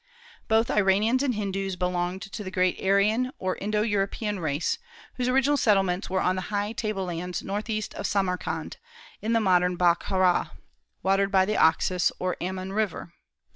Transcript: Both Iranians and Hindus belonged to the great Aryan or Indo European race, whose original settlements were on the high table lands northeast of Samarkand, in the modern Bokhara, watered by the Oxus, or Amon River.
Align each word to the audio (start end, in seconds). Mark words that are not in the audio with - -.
Both 0.47 0.71
Iranians 0.71 1.21
and 1.21 1.35
Hindus 1.35 1.75
belonged 1.75 2.23
to 2.23 2.43
the 2.43 2.49
great 2.49 2.81
Aryan 2.81 3.31
or 3.37 3.55
Indo 3.57 3.83
European 3.83 4.39
race, 4.39 4.79
whose 5.17 5.27
original 5.29 5.57
settlements 5.57 6.09
were 6.09 6.21
on 6.21 6.35
the 6.35 6.41
high 6.49 6.71
table 6.71 7.05
lands 7.05 7.43
northeast 7.43 7.93
of 7.93 8.07
Samarkand, 8.07 8.77
in 9.21 9.33
the 9.33 9.39
modern 9.39 9.77
Bokhara, 9.77 10.53
watered 11.03 11.29
by 11.31 11.45
the 11.45 11.55
Oxus, 11.55 12.11
or 12.17 12.35
Amon 12.41 12.71
River. 12.73 13.13